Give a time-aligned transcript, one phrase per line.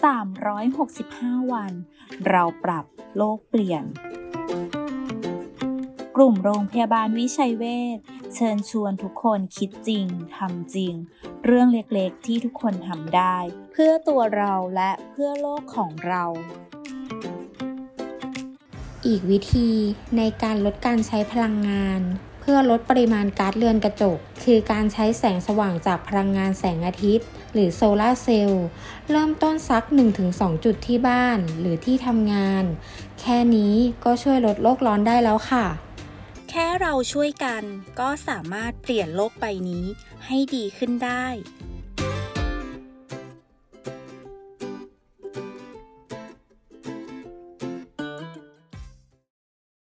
[0.00, 1.72] 365 วัน
[2.28, 2.84] เราปรับ
[3.16, 3.84] โลกเปลี่ยน
[6.16, 7.64] กลุ่มโรงพยาบาลวิชัยเว
[7.96, 7.98] ช
[8.34, 10.94] เชิญชวนทุกคนคิดจริงทำจริง
[11.44, 13.36] เรื่องเล็กๆที่ทุกคนทำได้
[13.72, 16.24] เพื่อตัวเราและเพื่อโลกของเรา
[19.06, 19.70] อีกวิธี
[20.16, 22.00] ในการลดการใช้พลังงาน
[22.44, 28.66] เพื่อลดปริมาณก๊าซเรือนกระจก คือการใช้แสงสว่างจากพลังงานแสงอาทิตย์ หรือโซลาร์เซลล์
[29.10, 29.84] เริ่มต้นซัก
[30.24, 32.64] 1-2 จุดที่บ้านหรือที่ทำงาน
[33.20, 33.74] แค่นี้
[34.04, 35.66] ก็ช่วยลดโลกร้อนได้แล้วค่ะ
[36.50, 37.62] แค่เราช่วยกัน
[38.00, 39.84] ก็สามารถเปลี่ยนโลกใบนี้
[40.26, 41.26] ให้ดีขึ้นได้